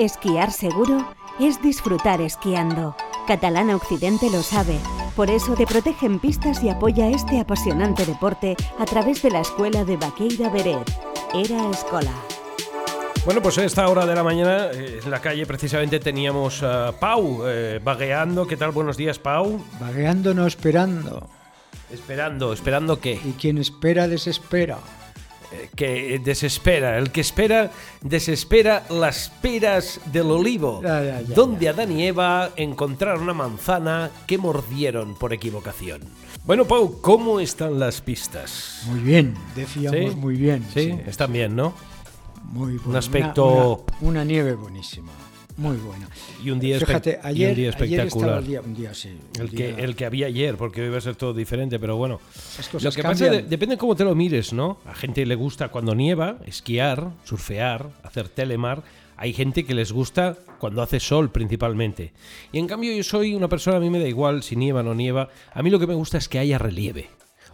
Esquiar 0.00 0.50
seguro 0.50 1.12
es 1.38 1.60
disfrutar 1.60 2.22
esquiando. 2.22 2.96
Catalana 3.26 3.76
Occidente 3.76 4.30
lo 4.30 4.42
sabe. 4.42 4.78
Por 5.14 5.28
eso 5.28 5.52
te 5.52 5.66
protege 5.66 6.06
en 6.06 6.18
pistas 6.18 6.64
y 6.64 6.70
apoya 6.70 7.10
este 7.10 7.38
apasionante 7.38 8.06
deporte 8.06 8.56
a 8.78 8.86
través 8.86 9.20
de 9.20 9.30
la 9.30 9.40
escuela 9.40 9.84
de 9.84 9.98
Baqueira 9.98 10.48
Beret. 10.48 10.90
Era 11.34 11.68
Escola. 11.68 12.14
Bueno, 13.26 13.42
pues 13.42 13.58
a 13.58 13.64
esta 13.66 13.86
hora 13.88 14.06
de 14.06 14.14
la 14.14 14.24
mañana 14.24 14.70
eh, 14.72 15.00
en 15.04 15.10
la 15.10 15.20
calle 15.20 15.44
precisamente 15.44 16.00
teníamos 16.00 16.62
a 16.62 16.92
Pau 16.98 17.42
eh, 17.44 17.78
vagueando. 17.84 18.46
¿Qué 18.46 18.56
tal? 18.56 18.70
Buenos 18.70 18.96
días, 18.96 19.18
Pau. 19.18 19.62
Vagueando, 19.78 20.32
no 20.32 20.46
esperando. 20.46 21.28
Esperando, 21.92 22.54
¿esperando 22.54 23.00
qué? 23.00 23.20
Y 23.22 23.32
quien 23.32 23.58
espera, 23.58 24.08
desespera. 24.08 24.78
Que 25.80 26.18
desespera. 26.22 26.98
El 26.98 27.10
que 27.10 27.22
espera, 27.22 27.70
desespera 28.02 28.84
las 28.90 29.30
peras 29.40 29.98
del 30.12 30.30
olivo. 30.30 30.82
Ya, 30.82 31.02
ya, 31.02 31.20
ya, 31.22 31.34
donde. 31.34 31.70
Adán 31.70 31.90
y 31.98 32.04
Eva 32.06 32.50
encontraron 32.56 33.22
una 33.22 33.32
manzana 33.32 34.10
que 34.26 34.36
mordieron 34.36 35.14
por 35.14 35.32
equivocación. 35.32 36.02
Bueno, 36.44 36.66
Pau, 36.66 37.00
¿cómo 37.00 37.40
están 37.40 37.78
las 37.78 38.02
pistas? 38.02 38.82
Muy 38.90 39.00
bien, 39.00 39.34
decíamos 39.56 40.10
¿Sí? 40.12 40.16
muy 40.16 40.36
bien. 40.36 40.66
Sí, 40.74 40.98
están 41.06 41.32
bien, 41.32 41.56
¿no? 41.56 41.72
Muy 42.52 42.76
bueno. 42.76 42.98
aspecto- 42.98 43.46
Una, 43.46 43.64
una- 44.00 44.08
una 44.10 44.24
nieve 44.24 44.56
buenísima. 44.56 45.12
Muy 45.60 45.76
buena. 45.76 46.08
Y 46.42 46.48
un 46.50 46.58
día, 46.58 46.78
Fíjate, 46.80 47.10
y 47.10 47.18
un 47.20 47.26
ayer, 47.26 47.54
día 47.56 47.68
ayer 47.70 48.00
espectacular. 48.00 48.38
el 48.38 48.46
día, 48.46 48.60
un 48.62 48.74
día 48.74 48.94
sí. 48.94 49.10
un 49.36 49.42
El 49.42 49.50
que, 49.50 49.68
el 49.70 49.94
que 49.94 50.06
había 50.06 50.26
ayer, 50.26 50.56
porque 50.56 50.80
hoy 50.80 50.88
va 50.88 50.96
a 50.96 51.00
ser 51.02 51.16
todo 51.16 51.34
diferente, 51.34 51.78
pero 51.78 51.96
bueno. 51.98 52.18
Lo 52.80 52.90
que 52.90 53.02
pasa 53.02 53.26
de- 53.26 53.42
depende 53.42 53.76
cómo 53.76 53.94
te 53.94 54.04
lo 54.04 54.14
mires, 54.14 54.54
¿no? 54.54 54.78
A 54.86 54.94
gente 54.94 55.26
le 55.26 55.34
gusta 55.34 55.68
cuando 55.68 55.94
nieva, 55.94 56.38
esquiar, 56.46 57.10
surfear, 57.24 57.90
hacer 58.02 58.30
telemar. 58.30 58.82
Hay 59.18 59.34
gente 59.34 59.66
que 59.66 59.74
les 59.74 59.92
gusta 59.92 60.38
cuando 60.58 60.80
hace 60.80 60.98
sol 60.98 61.30
principalmente. 61.30 62.14
Y 62.52 62.58
en 62.58 62.66
cambio 62.66 62.90
yo 62.96 63.02
soy 63.04 63.34
una 63.34 63.48
persona, 63.48 63.76
a 63.76 63.80
mí 63.80 63.90
me 63.90 63.98
da 64.00 64.08
igual 64.08 64.42
si 64.42 64.56
nieva 64.56 64.80
o 64.80 64.82
no 64.82 64.94
nieva. 64.94 65.28
A 65.52 65.62
mí 65.62 65.68
lo 65.68 65.78
que 65.78 65.86
me 65.86 65.94
gusta 65.94 66.16
es 66.16 66.26
que 66.30 66.38
haya 66.38 66.56
relieve. 66.56 67.10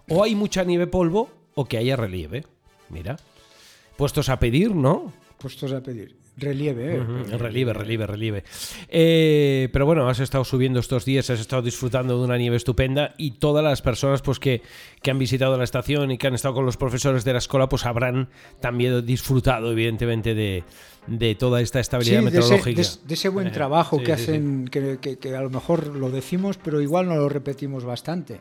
O 0.09 0.23
hay 0.23 0.37
mucha 0.37 0.63
nieve 0.63 0.87
polvo 0.87 1.29
o 1.57 1.65
que 1.65 1.77
haya 1.79 1.97
relieve. 1.97 2.45
Mira. 2.89 3.17
Puestos 3.97 4.29
a 4.29 4.39
pedir, 4.39 4.77
¿no? 4.77 5.13
Puestos 5.39 5.73
a 5.73 5.83
pedir. 5.83 6.15
Relieve, 6.39 6.97
¿eh? 6.97 7.03
Relieve, 7.39 7.73
relieve, 7.73 8.07
relieve. 8.07 8.45
Eh, 8.89 9.71
pero 9.73 9.87
bueno, 9.87 10.07
has 10.09 10.21
estado 10.21 10.45
subiendo 10.45 10.81
estos 10.81 11.07
días, 11.07 11.31
has 11.31 11.41
estado 11.41 11.63
disfrutando 11.63 12.19
de 12.19 12.25
una 12.25 12.37
nieve 12.37 12.57
estupenda 12.57 13.15
y 13.17 13.33
todas 13.33 13.65
las 13.65 13.81
personas 13.81 14.21
pues 14.21 14.39
que, 14.39 14.61
que 15.03 15.11
han 15.11 15.19
visitado 15.19 15.57
la 15.57 15.65
estación 15.65 16.11
y 16.11 16.19
que 16.19 16.27
han 16.27 16.35
estado 16.35 16.55
con 16.55 16.67
los 16.67 16.77
profesores 16.77 17.25
de 17.25 17.33
la 17.33 17.39
escuela 17.39 17.69
pues 17.71 17.87
habrán 17.87 18.29
también 18.61 19.05
disfrutado 19.07 19.73
evidentemente 19.73 20.35
de, 20.35 20.63
de 21.07 21.35
toda 21.37 21.63
esta 21.63 21.79
Sí, 21.79 21.81
estabilidad 21.81 22.21
de 22.21 22.27
ese, 22.29 22.35
meteorológica. 22.37 22.83
de- 22.83 22.89
de 23.09 23.15
ese 23.15 23.29
buen 23.31 23.47
Eh, 23.47 23.51
trabajo 23.53 23.99
sí, 23.99 24.05
que 24.05 24.17
sí, 24.19 24.25
sí. 24.25 24.31
hacen, 24.33 24.69
que, 24.69 24.99
que- 25.01 25.19
que 25.19 25.35
a 25.35 25.41
lo 25.41 25.49
mejor 25.49 25.87
lo 25.97 26.11
decimos, 26.11 26.59
pero 26.63 26.83
igual 26.83 27.07
no 27.09 27.17
lo 27.17 27.31
repetimos 27.31 27.85
bastante. 27.85 28.41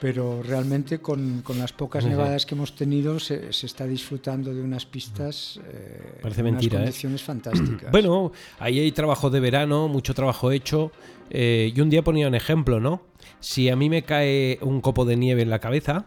Pero 0.00 0.42
realmente 0.44 1.00
con, 1.00 1.42
con 1.42 1.58
las 1.58 1.72
pocas 1.72 2.04
nevadas 2.04 2.46
que 2.46 2.54
hemos 2.54 2.76
tenido 2.76 3.18
se, 3.18 3.52
se 3.52 3.66
está 3.66 3.84
disfrutando 3.84 4.54
de 4.54 4.62
unas 4.62 4.86
pistas 4.86 5.58
eh, 5.68 6.20
Parece 6.22 6.40
en 6.42 6.46
unas 6.46 6.64
¿eh? 6.64 6.68
condiciones 6.70 7.22
fantásticas. 7.22 7.90
Bueno, 7.92 8.30
ahí 8.60 8.78
hay 8.78 8.92
trabajo 8.92 9.28
de 9.28 9.40
verano, 9.40 9.88
mucho 9.88 10.14
trabajo 10.14 10.52
hecho. 10.52 10.92
eh, 11.30 11.72
y 11.74 11.80
un 11.80 11.90
día 11.90 12.02
ponía 12.02 12.28
un 12.28 12.36
ejemplo, 12.36 12.78
¿no? 12.78 13.02
Si 13.40 13.68
a 13.68 13.74
mí 13.76 13.90
me 13.90 14.02
cae 14.04 14.58
un 14.62 14.80
copo 14.80 15.04
de 15.04 15.16
nieve 15.16 15.42
en 15.42 15.50
la 15.50 15.58
cabeza, 15.58 16.06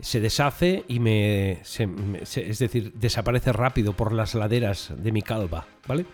se 0.00 0.18
deshace 0.18 0.84
y 0.88 0.98
me, 0.98 1.60
se- 1.62 1.86
me- 1.86 2.26
se- 2.26 2.48
es 2.50 2.58
decir, 2.58 2.92
desaparece 2.94 3.52
rápido 3.52 3.92
por 3.92 4.12
las 4.12 4.34
laderas 4.34 4.92
de 4.96 5.12
mi 5.12 5.22
calva, 5.22 5.66
¿vale? 5.86 6.04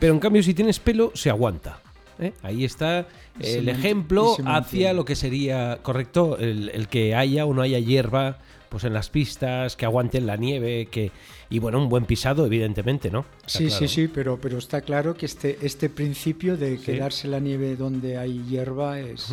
Pero 0.00 0.12
en 0.12 0.18
cambio, 0.18 0.42
si 0.42 0.54
tienes 0.54 0.80
pelo, 0.80 1.12
se 1.14 1.30
aguanta. 1.30 1.80
¿Eh? 2.18 2.32
Ahí 2.42 2.64
está 2.64 3.06
el 3.40 3.68
ejemplo 3.68 4.36
hacia 4.44 4.92
lo 4.92 5.04
que 5.04 5.16
sería 5.16 5.78
correcto, 5.82 6.36
el, 6.38 6.70
el 6.70 6.88
que 6.88 7.14
haya 7.14 7.46
o 7.46 7.54
no 7.54 7.62
haya 7.62 7.78
hierba 7.78 8.38
pues 8.68 8.82
en 8.84 8.92
las 8.92 9.08
pistas, 9.08 9.76
que 9.76 9.84
aguanten 9.84 10.26
la 10.26 10.36
nieve, 10.36 10.88
que 10.90 11.12
y 11.48 11.60
bueno, 11.60 11.78
un 11.80 11.88
buen 11.88 12.06
pisado, 12.06 12.44
evidentemente, 12.44 13.08
¿no? 13.08 13.24
Está 13.46 13.58
Sí, 13.58 13.66
claro. 13.66 13.78
sí, 13.78 13.88
sí, 13.88 14.08
pero, 14.08 14.40
pero 14.40 14.58
está 14.58 14.80
claro 14.80 15.14
que 15.14 15.26
este, 15.26 15.58
este 15.62 15.88
principio 15.90 16.56
de 16.56 16.78
Sí. 16.78 16.84
quedarse 16.84 17.28
la 17.28 17.38
nieve 17.38 17.76
donde 17.76 18.16
hay 18.18 18.42
hierba 18.48 18.98
es, 18.98 19.28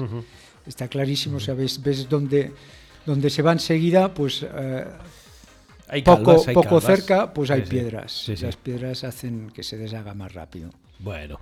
está 0.68 0.88
clarísimo. 0.88 1.38
O 1.38 1.40
sea, 1.40 1.56
ves, 1.56 1.82
ves 1.82 2.08
donde, 2.08 2.52
donde 3.04 3.32
se 3.32 3.42
va 3.42 3.54
enseguida, 3.54 4.14
pues 4.14 4.44
eh, 4.48 4.86
Hay 5.88 6.04
poco, 6.04 6.44
hay 6.48 6.54
poco 6.54 6.80
cerca, 6.80 7.34
pues 7.34 7.50
hay 7.50 7.64
sí. 7.64 7.70
piedras. 7.70 8.12
Sí, 8.12 8.38
sí. 8.38 8.46
Las 8.46 8.58
piedras 8.58 9.04
hacen 9.04 9.50
que 9.52 9.64
se 9.64 9.76
deshaga 9.78 10.14
más 10.14 10.34
rápido. 10.36 10.70
Bueno. 11.00 11.40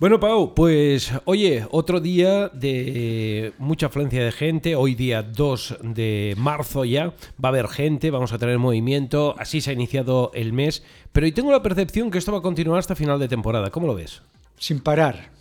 Bueno, 0.00 0.18
Pau, 0.18 0.54
pues 0.54 1.12
oye, 1.24 1.66
otro 1.70 2.00
día 2.00 2.48
de 2.48 3.52
mucha 3.58 3.86
afluencia 3.86 4.24
de 4.24 4.32
gente, 4.32 4.74
hoy 4.74 4.94
día 4.96 5.22
2 5.22 5.76
de 5.82 6.34
marzo 6.36 6.84
ya, 6.84 7.06
va 7.42 7.44
a 7.44 7.48
haber 7.48 7.68
gente, 7.68 8.10
vamos 8.10 8.32
a 8.32 8.38
tener 8.38 8.58
movimiento, 8.58 9.36
así 9.38 9.60
se 9.60 9.70
ha 9.70 9.72
iniciado 9.72 10.32
el 10.34 10.52
mes, 10.52 10.82
pero 11.12 11.26
hoy 11.26 11.32
tengo 11.32 11.52
la 11.52 11.62
percepción 11.62 12.10
que 12.10 12.18
esto 12.18 12.32
va 12.32 12.38
a 12.38 12.42
continuar 12.42 12.80
hasta 12.80 12.96
final 12.96 13.20
de 13.20 13.28
temporada, 13.28 13.70
¿cómo 13.70 13.86
lo 13.86 13.94
ves? 13.94 14.20
Sin 14.58 14.80
parar. 14.80 15.32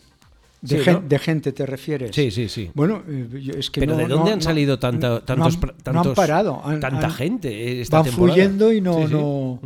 De, 0.62 0.78
Sí, 0.78 0.84
gen- 0.84 0.94
¿no? 0.94 1.02
de 1.02 1.20
gente 1.20 1.52
te 1.52 1.66
refieres. 1.66 2.16
Sí, 2.16 2.32
sí, 2.32 2.48
sí. 2.48 2.70
Bueno, 2.74 3.04
eh, 3.10 3.52
es 3.58 3.70
que 3.70 3.82
Pero 3.82 3.94
no- 3.94 3.98
¿de 3.98 4.08
dónde 4.08 4.30
no- 4.30 4.34
han 4.36 4.42
salido 4.42 4.80
tantos, 4.80 5.24
han- 5.28 5.40
no 5.40 5.46
han 5.46 5.60
tantos- 5.84 6.16
parado. 6.16 6.62
han- 6.64 6.80
tanta 6.80 7.10
gente 7.10 7.82
esta 7.82 7.98
van 7.98 8.06
temporada? 8.06 8.34
fluyendo 8.36 8.72
y 8.72 8.80
no, 8.80 8.94
Sí, 9.00 9.08
sí. 9.08 9.14
no 9.14 9.60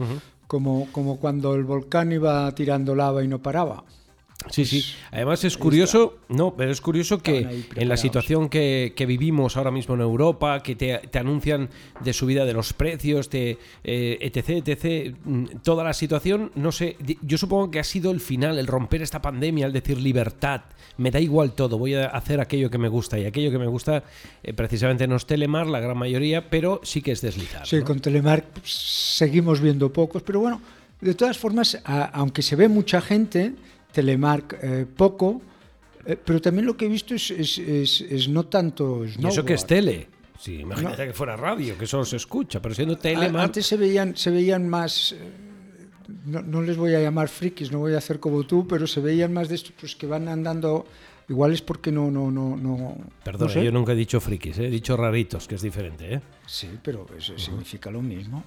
como, 0.48 0.88
como 0.94 1.20
cuando 1.20 1.54
el 1.54 1.66
volcán 1.66 2.12
iba 2.14 2.50
tirando 2.56 2.96
lava 2.96 3.24
y 3.24 3.28
no 3.28 3.40
paraba. 3.44 3.84
Sí, 4.52 4.66
sí. 4.66 4.82
Pues, 4.82 4.96
Además 5.12 5.44
es 5.44 5.58
curioso, 5.58 6.18
no, 6.30 6.56
pero 6.56 6.72
es 6.72 6.80
curioso 6.80 7.18
que 7.18 7.64
en 7.76 7.90
la 7.90 7.98
situación 7.98 8.50
que, 8.50 8.94
que 8.96 9.06
vivimos 9.08 9.58
ahora 9.58 9.72
mismo 9.72 9.96
en 9.96 10.02
Europa, 10.02 10.62
que 10.62 10.76
te, 10.76 11.00
te 11.00 11.20
anuncian 11.20 11.70
de 12.04 12.14
subida 12.14 12.46
de 12.46 12.54
los 12.54 12.72
precios, 12.74 13.30
te, 13.30 13.58
eh, 13.84 14.18
etc, 14.22 14.68
etc, 14.68 15.16
mm, 15.26 15.46
toda 15.64 15.84
la 15.84 15.94
situación, 15.94 16.52
no 16.56 16.72
sé, 16.72 16.98
yo 17.24 17.38
supongo 17.40 17.72
que 17.72 17.80
ha 17.80 17.84
sido 17.84 18.12
el 18.12 18.20
final, 18.20 18.60
el 18.60 18.68
romper 18.68 19.02
esta 19.02 19.22
pandemia, 19.22 19.66
el 19.66 19.74
decir 19.74 19.98
libertad, 20.00 20.62
me 20.98 21.10
da 21.12 21.20
igual 21.20 21.54
todo, 21.54 21.78
voy 21.80 21.96
a 21.96 22.06
hacer 22.06 22.40
aquello 22.40 22.70
que 22.70 22.78
me 22.78 22.88
gusta 22.90 23.18
y 23.20 23.26
aquello 23.26 23.52
que 23.52 23.60
me 23.60 23.68
gusta 23.68 24.04
eh, 24.44 24.54
precisamente 24.54 25.08
no 25.08 25.16
es 25.16 25.26
Telemar, 25.26 25.66
la 25.68 25.80
gran 25.80 25.98
mayoría, 25.98 26.50
pero 26.50 26.80
sí 26.84 27.02
que 27.02 27.12
es 27.12 27.22
deslizar. 27.22 27.66
Sí, 27.68 27.78
¿no? 27.78 27.86
con 27.86 28.00
Telemark 28.00 28.46
pues, 28.54 28.72
seguimos 28.72 29.60
viendo 29.62 29.92
pocos, 29.92 30.22
pero 30.22 30.40
bueno, 30.40 30.62
de 31.02 31.16
todas 31.16 31.38
formas, 31.38 31.80
a- 31.84 32.06
aunque 32.06 32.42
se 32.44 32.56
ve 32.56 32.68
mucha 32.68 33.02
gente, 33.02 33.54
Telemark 33.98 34.60
eh, 34.62 34.86
poco, 34.86 35.42
eh, 36.06 36.16
pero 36.24 36.40
también 36.40 36.66
lo 36.68 36.78
que 36.78 36.86
he 36.86 36.90
visto 36.90 37.16
es, 37.16 37.32
es- 37.32 37.58
es- 37.58 38.02
es 38.02 38.30
no 38.30 38.46
tanto 38.46 39.04
Y 39.06 39.10
eso 39.28 39.44
que 39.44 39.56
es 39.56 39.62
snowboard. 39.62 39.68
tele. 39.68 40.08
Sí, 40.40 40.60
imagínate 40.60 41.08
que 41.08 41.14
fuera 41.14 41.36
radio, 41.36 41.76
que 41.80 41.88
solo 41.88 42.06
se 42.06 42.18
escucha, 42.18 42.62
pero 42.62 42.76
siendo 42.76 42.94
A- 42.94 43.00
Telemar... 43.00 43.42
Antes 43.46 43.66
se 43.66 43.76
veían, 43.76 44.16
se 44.16 44.30
veían 44.30 44.70
más, 44.70 45.14
eh, 45.14 45.18
no, 46.28 46.42
no 46.44 46.62
les 46.62 46.78
voy 46.78 46.94
a 46.94 47.00
llamar 47.00 47.28
frikis, 47.28 47.72
no 47.72 47.80
voy 47.80 47.96
a 47.96 47.98
hacer 47.98 48.20
como 48.20 48.44
tú, 48.46 48.68
pero 48.68 48.86
se 48.86 49.00
veían 49.02 49.34
más 49.34 49.50
de 49.50 49.56
estos 49.56 49.74
pues, 49.80 49.96
que 49.96 50.06
van 50.06 50.28
andando, 50.28 50.86
igual 51.28 51.54
es 51.54 51.64
porque 51.64 51.92
no, 51.92 52.12
no, 52.12 52.30
no, 52.30 52.56
no. 52.56 52.96
Perdona, 53.24 53.48
no 53.52 53.60
sé. 53.60 53.66
yo 53.66 53.72
nunca 53.72 53.94
he 53.94 53.96
dicho 53.96 54.20
frikis, 54.22 54.60
¿eh? 54.60 54.68
he 54.68 54.70
dicho 54.70 54.96
raritos, 54.96 55.48
que 55.48 55.56
es 55.56 55.62
diferente. 55.64 56.14
¿eh? 56.14 56.22
Sí, 56.46 56.70
pero 56.84 57.08
eso 57.18 57.34
significa 57.40 57.90
lo 57.90 58.04
mismo. 58.04 58.44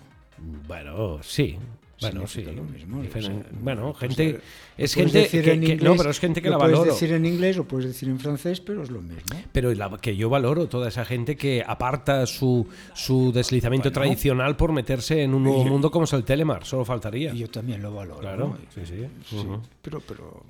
Bueno, 0.68 1.18
sí. 1.22 1.58
Bueno, 2.00 2.26
sí. 2.26 2.42
Lo 2.42 2.62
mismo, 2.64 3.00
o 3.00 3.20
sea, 3.20 3.42
bueno, 3.60 3.94
pues, 3.98 3.98
gente. 4.16 4.30
eh, 4.30 4.40
Es 4.78 4.94
puedes 4.94 5.12
gente. 5.12 5.18
decir 5.18 5.44
Que, 5.44 5.52
en 5.52 5.60
que- 5.60 5.72
inglés, 5.72 5.82
no, 5.90 5.96
pero 5.96 6.10
es 6.10 6.18
gente 6.18 6.40
que 6.40 6.48
lo 6.48 6.52
la 6.54 6.58
puedes 6.58 6.72
valoro. 6.78 6.92
decir 6.94 7.12
en 7.12 7.26
inglés 7.26 7.58
o 7.58 7.64
puedes 7.64 7.86
decir 7.88 8.08
en 8.08 8.18
francés, 8.18 8.60
pero 8.60 8.82
es 8.82 8.90
lo 8.90 9.02
mismo. 9.02 9.20
Pero 9.52 9.74
la- 9.74 9.98
que 10.00 10.16
yo 10.16 10.30
valoro 10.30 10.66
toda 10.68 10.88
esa 10.88 11.04
gente 11.04 11.36
que 11.36 11.62
aparta 11.66 12.24
su, 12.26 12.66
su 12.94 13.32
deslizamiento 13.32 13.92
tradicional 13.92 14.56
por 14.56 14.72
meterse 14.72 15.22
en 15.22 15.34
un 15.34 15.44
nuevo 15.44 15.62
Y- 15.66 15.68
mundo 15.68 15.90
como 15.90 16.04
es 16.04 16.12
el 16.14 16.24
Telemar. 16.24 16.64
Solo 16.64 16.84
faltaría. 16.84 17.34
Y 17.34 17.38
yo 17.38 17.48
también 17.50 17.82
lo 17.82 17.92
valoro. 17.94 18.20
Claro, 18.20 18.48
¿no? 18.48 18.58
sí, 18.74 18.80
sí. 18.86 19.06
Sí, 19.28 19.36
Ujú. 19.36 19.60
pero, 19.82 20.00
pero 20.00 20.42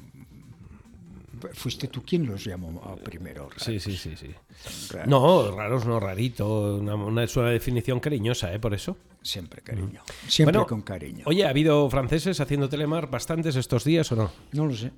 fuiste 1.55 1.88
tú 1.88 2.02
quien 2.02 2.26
los 2.26 2.44
llamó 2.44 2.97
primero. 3.02 3.49
Sí, 3.56 3.81
sí, 3.81 3.97
sí, 3.97 4.14
sí. 4.14 4.29
raros. 4.93 5.08
No, 5.08 5.50
raros 5.56 5.87
no, 5.87 5.99
rarito. 5.99 6.76
Una, 6.76 6.94
una- 6.94 7.25
es 7.25 7.37
una 7.37 7.50
definición 7.50 7.99
cariñosa, 7.99 8.52
¿eh? 8.52 8.58
Por 8.58 8.75
eso. 8.75 8.97
Siempre 9.22 9.61
cariño. 9.62 10.02
Siempre 10.28 10.52
Bueno, 10.58 10.67
con 10.67 10.82
cariño. 10.82 11.25
Oye, 11.26 11.44
¿ha 11.44 11.50
habido 11.50 11.88
franceses 11.90 12.40
haciendo 12.40 12.69
Telemar 12.69 13.11
bastantes 13.11 13.55
estos 13.56 13.84
días 13.84 14.11
o 14.12 14.17
no? 14.17 14.31
No 14.52 14.67
lo 14.67 14.75
sé. 14.75 14.93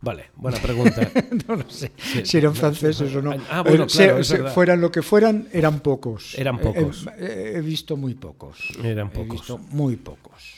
Vale, 0.00 0.30
buena 0.36 0.58
pregunta. 0.58 1.08
No 1.48 1.56
lo 1.56 1.70
sé 1.70 1.92
si 2.24 2.36
eran 2.38 2.54
franceses 2.54 3.14
o 3.14 3.22
no. 3.22 3.32
Ah, 3.50 3.62
bueno, 3.62 3.84
Eh, 3.84 3.86
claro, 3.86 4.22
se- 4.24 4.36
se- 4.36 4.42
fueran 4.50 4.80
lo 4.80 4.90
que 4.90 5.00
fueran, 5.02 5.48
eran 5.52 5.80
pocos. 5.80 6.34
Eran 6.38 6.56
Eh, 6.56 6.58
pocos. 6.62 7.06
eh, 7.18 7.52
he 7.56 7.60
visto 7.60 7.96
muy 7.96 8.14
pocos. 8.14 8.58
Eran 8.82 9.06
He 9.08 9.10
pocos. 9.10 9.30
visto 9.40 9.58
muy 9.58 9.96
pocos. 9.96 10.54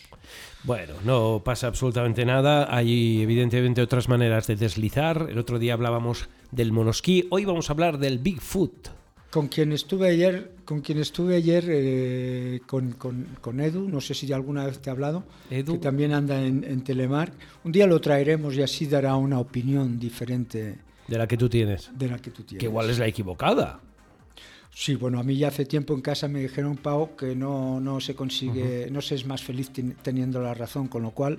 Bueno, 0.65 0.95
no 1.05 1.43
pasa 1.45 1.69
absolutamente 1.69 2.25
nada. 2.25 2.75
Hay 2.75 3.23
evidentemente 3.23 3.83
otras 3.83 4.09
maneras 4.09 4.49
de 4.49 4.57
deslizar. 4.57 5.29
El 5.31 5.39
otro 5.39 5.59
día 5.61 5.75
hablábamos 5.75 6.29
del 6.51 6.73
monosquí. 6.73 7.27
Hoy 7.31 7.45
vamos 7.45 7.71
a 7.71 7.73
hablar 7.75 7.99
del 7.99 8.19
Bigfoot. 8.19 8.89
Con 9.31 9.49
quien 9.49 9.73
estuve 9.73 10.09
ayer, 10.09 10.53
con 10.65 10.81
quien 10.81 10.99
estuve 10.99 11.37
ayer, 11.37 11.65
eh, 11.69 12.61
con, 12.67 12.93
con, 12.93 13.27
con, 13.41 13.61
Edu, 13.61 13.89
no 13.89 14.01
sé 14.01 14.15
si 14.15 14.33
alguna 14.33 14.65
vez 14.65 14.79
te 14.81 14.89
he 14.89 14.93
hablado, 14.93 15.25
Edu. 15.51 15.75
que 15.75 15.79
también 15.79 16.13
anda 16.13 16.41
en, 16.43 16.65
en 16.65 16.83
Telemark. 16.83 17.33
Un 17.65 17.73
día 17.73 17.87
lo 17.87 18.01
traeremos 18.01 18.55
y 18.55 18.63
así 18.63 18.87
dará 18.87 19.17
una 19.17 19.39
opinión 19.41 19.99
diferente 19.99 20.79
De 21.09 21.19
la 21.19 21.27
que 21.27 21.37
tú 21.37 21.49
tienes. 21.49 21.91
de 21.99 22.09
la 22.09 22.19
que 22.19 22.31
tú 22.31 22.45
tienes. 22.45 22.61
Que 22.61 22.67
igual 22.67 22.89
es 22.89 22.99
la 22.99 23.07
equivocada. 23.09 23.81
Sí, 24.73 24.95
bueno, 24.95 25.19
a 25.19 25.23
mí 25.23 25.37
ya 25.37 25.49
hace 25.49 25.65
tiempo 25.65 25.95
en 25.95 26.03
casa 26.03 26.29
me 26.29 26.41
dijeron, 26.41 26.77
Pau, 26.77 27.17
que 27.17 27.35
no, 27.35 27.81
no 27.81 27.99
se 28.01 28.15
consigue, 28.15 28.89
no 28.91 29.01
se 29.01 29.15
es 29.17 29.27
más 29.27 29.43
feliz 29.43 29.71
ten- 29.71 29.97
teniendo 30.03 30.41
la 30.41 30.55
razón, 30.55 30.87
con 30.89 31.03
lo 31.03 31.11
cual 31.13 31.39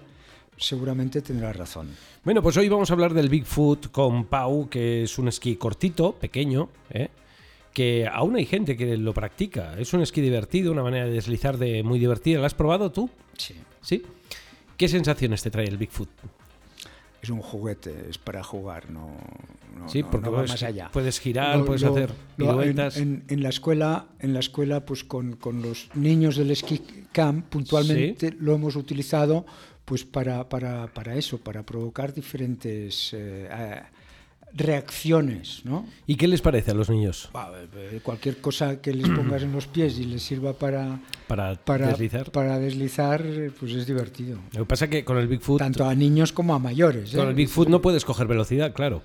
seguramente 0.57 1.21
tendrá 1.21 1.53
razón. 1.53 1.87
Bueno, 2.23 2.41
pues 2.41 2.57
hoy 2.57 2.67
vamos 2.67 2.89
a 2.89 2.93
hablar 2.93 3.13
del 3.13 3.29
Bigfoot 3.29 3.91
con 3.91 4.25
Pau, 4.25 4.67
que 4.69 5.03
es 5.03 5.17
un 5.19 5.27
esquí 5.27 5.55
cortito, 5.55 6.13
pequeño, 6.13 6.69
¿eh? 6.89 7.09
Que 7.77 8.07
aún 8.11 8.35
hay 8.35 8.47
gente 8.47 8.75
que 8.75 8.97
lo 8.97 9.13
practica. 9.13 9.75
Es 9.77 9.93
un 9.93 10.01
esquí 10.01 10.19
divertido, 10.19 10.71
una 10.71 10.81
manera 10.81 11.05
de 11.05 11.11
deslizar 11.11 11.59
de 11.59 11.83
muy 11.83 11.99
divertida. 11.99 12.39
¿La 12.39 12.47
has 12.47 12.55
probado 12.55 12.91
tú? 12.91 13.07
Sí. 13.37 13.53
¿Sí? 13.81 14.01
¿Qué 14.75 14.87
sensaciones 14.87 15.43
te 15.43 15.51
trae 15.51 15.67
el 15.67 15.77
Bigfoot? 15.77 16.09
Es 17.21 17.29
un 17.29 17.39
juguete, 17.39 18.07
es 18.09 18.17
para 18.17 18.43
jugar, 18.43 18.89
no, 18.89 19.15
no, 19.77 19.87
sí, 19.89 20.01
no- 20.01 20.09
porque 20.09 20.25
no 20.25 20.31
va 20.31 20.37
puedes, 20.39 20.49
más 20.51 20.63
allá. 20.63 20.89
puedes 20.91 21.19
girar, 21.19 21.59
Lo- 21.59 21.65
puedes 21.65 21.83
lo- 21.83 21.91
hacer 21.91 22.09
lo- 22.37 22.45
en- 22.53 22.57
piruetas. 22.59 22.97
En, 22.97 23.23
en 23.27 23.43
la 23.43 23.49
escuela, 23.49 24.07
en 24.21 24.33
la 24.33 24.39
escuela, 24.39 24.83
pues 24.83 25.03
con, 25.03 25.35
con 25.35 25.61
los 25.61 25.89
niños 25.93 26.35
del 26.35 26.49
esquí 26.49 26.81
camp, 27.11 27.45
puntualmente 27.47 28.31
lo 28.39 28.55
hemos 28.55 28.75
utilizado 28.75 29.45
pues 29.85 30.03
para, 30.03 30.49
para, 30.49 30.87
para 30.87 31.13
eso, 31.15 31.37
para 31.37 31.61
provocar 31.63 32.11
diferentes 32.11 33.11
eh, 33.13 33.47
reacciones, 34.53 35.61
¿no? 35.65 35.85
¿Y 36.05 36.15
qué 36.15 36.27
les 36.27 36.41
parece 36.41 36.71
a 36.71 36.73
los 36.73 36.89
niños 36.89 37.29
eh, 37.75 37.99
Cualquier 38.03 38.37
cosa 38.37 38.81
que 38.81 38.93
les 38.93 39.07
pongas 39.09 39.43
en 39.43 39.51
los 39.51 39.67
pies 39.67 39.99
y 39.99 40.05
les 40.05 40.23
sirva 40.23 40.53
para, 40.53 40.99
para, 41.27 41.55
para 41.55 41.87
deslizar? 41.87 42.31
para 42.31 42.57
deslizar, 42.59 43.21
eh, 43.25 43.51
pues 43.57 43.73
es 43.73 43.85
divertido. 43.85 44.39
Lo 44.53 44.59
que 44.59 44.65
pasa 44.65 44.85
es 44.85 44.91
que 44.91 45.05
con 45.05 45.17
el 45.17 45.27
Bigfoot, 45.27 45.59
Tanto 45.59 45.85
a 45.85 45.93
niños 45.95 46.31
como 46.33 46.55
a 46.55 46.59
mayores. 46.59 47.13
¿eh? 47.13 47.17
con 47.17 47.27
el 47.27 47.35
Bigfoot 47.35 47.67
no 47.69 47.81
puedes 47.81 48.03
coger 48.05 48.27
velocidad, 48.27 48.73
claro. 48.73 49.01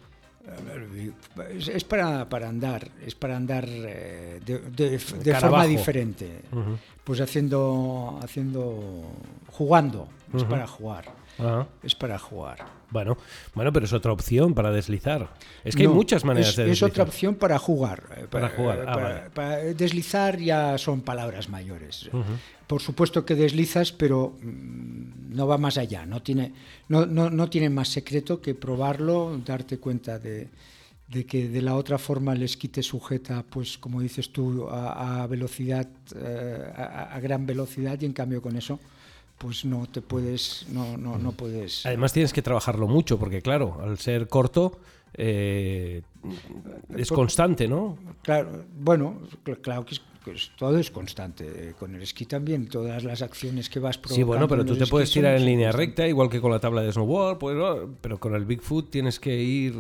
Es, 1.51 1.85
para, 1.85 2.29
para 2.29 2.49
andar, 2.49 2.89
es 3.07 3.15
para 3.15 3.37
andar 3.37 3.65
eh, 3.69 4.41
de, 4.45 4.59
de- 4.59 4.99
de 4.99 5.31
Cara 5.31 5.41
forma 5.49 5.67
diferente. 5.67 6.41
Pues 7.05 7.21
haciendo, 7.21 8.19
haciendo, 8.23 9.03
jugando. 9.49 10.09
Es 10.35 10.45
para 10.45 10.67
jugar. 10.67 11.05
Es 11.83 11.95
para 11.95 12.19
jugar. 12.19 12.59
Bueno, 12.93 13.17
bueno, 13.55 13.73
pero 13.73 13.87
es 13.87 13.93
otra 13.93 14.13
opción 14.13 14.55
para 14.55 14.71
deslizar. 14.71 15.31
Es 15.65 15.75
que 15.75 15.85
No, 15.85 15.91
hay 15.91 15.97
muchas 15.97 16.25
maneras 16.25 16.51
es, 16.51 16.57
de 16.57 16.63
es 16.65 16.69
deslizar. 16.69 16.91
otra 16.91 17.05
opción 17.05 17.35
para 17.37 17.59
jugar. 17.59 18.03
eh, 18.17 18.27
Para 18.31 18.51
jugar, 18.51 18.85
ah, 18.87 18.93
para- 18.93 19.09
vale. 19.09 19.31
para 19.31 19.57
deslizar 19.59 20.39
ya 20.39 20.77
son 20.79 21.01
palabras 21.01 21.49
mayores. 21.49 22.11
Por 22.67 22.81
supuesto 22.83 23.25
que 23.25 23.35
deslizas, 23.35 23.93
pero 23.93 24.37
mm, 24.43 25.35
no 25.35 25.47
va 25.47 25.59
más 25.59 25.79
allá. 25.79 26.05
No 26.07 26.23
tiene, 26.23 26.53
no, 26.89 27.07
no, 27.07 27.31
no 27.31 27.49
tiene 27.51 27.71
más 27.71 27.89
secreto 27.89 28.41
que 28.41 28.55
probarlo, 28.55 29.39
darte 29.45 29.79
cuenta 29.79 30.19
de, 30.19 30.49
de 31.09 31.27
que 31.27 31.49
de 31.49 31.63
la 31.63 31.75
otra 31.77 31.99
forma 31.99 32.33
el 32.35 32.43
esquí 32.43 32.69
te 32.69 32.83
sujeta, 32.83 33.43
pues 33.43 33.77
como 33.79 34.01
dices 34.01 34.31
tú, 34.33 34.69
a, 34.71 35.23
a 35.23 35.27
velocidad, 35.27 35.87
eh, 36.15 36.73
a, 36.77 37.15
a 37.15 37.21
gran 37.21 37.45
velocidad 37.47 37.99
y 38.01 38.07
en 38.07 38.13
cambio 38.13 38.41
con 38.41 38.57
eso, 38.57 38.79
pues 39.39 39.65
no 39.65 39.87
te 39.87 40.01
puedes, 40.03 40.67
no, 40.71 40.97
no, 40.97 41.19
no 41.19 41.33
puedes. 41.33 41.85
Además 41.87 42.13
tienes 42.13 42.33
que 42.33 42.43
trabajarlo 42.43 42.87
mucho 42.89 43.19
porque 43.19 43.43
claro, 43.43 43.79
al 43.83 43.99
ser 43.99 44.29
corto 44.29 44.79
eh, 45.15 46.03
es 46.97 47.09
constante, 47.11 47.67
¿no? 47.69 47.99
Claro, 48.23 48.65
bueno, 48.79 49.21
cl- 49.45 49.61
claro 49.61 49.85
que, 49.85 49.95
es- 49.95 50.03
todo 50.57 50.79
es 50.79 50.91
constante. 50.93 51.45
eh, 51.71 51.75
Con 51.79 51.95
el 51.97 52.03
esquí 52.03 52.27
también, 52.27 52.69
todas 52.69 53.03
las 53.03 53.23
acciones 53.23 53.69
que 53.69 53.81
vas 53.81 53.99
provocando. 53.99 54.15
Sí, 54.15 54.23
bueno, 54.23 54.47
pero 54.49 54.65
tú 54.65 54.77
te 54.77 54.87
puedes 54.87 55.11
tirar 55.11 55.37
en 55.37 55.45
línea 55.45 55.73
recta, 55.73 56.07
igual 56.07 56.31
que 56.31 56.41
con 56.41 56.53
la 56.53 56.61
tabla 56.61 56.83
de 56.83 56.93
snowboard, 56.93 57.39
pues, 57.39 57.57
oh, 57.59 57.91
pero 58.01 58.21
con 58.21 58.35
el 58.37 58.45
Bigfoot 58.45 58.91
tienes 58.91 59.19
que 59.19 59.35
ir... 59.37 59.75